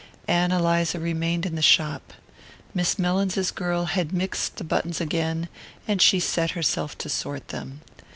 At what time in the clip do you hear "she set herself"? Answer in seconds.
6.01-6.97